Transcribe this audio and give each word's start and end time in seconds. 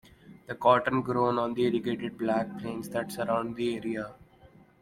The 0.47 0.55
cotton 0.55 1.01
is 1.01 1.05
grown 1.05 1.37
on 1.37 1.53
the 1.53 1.67
irrigated 1.67 2.17
black 2.17 2.57
plains 2.57 2.89
that 2.89 3.11
surround 3.11 3.55
the 3.55 3.77
area. 3.77 4.15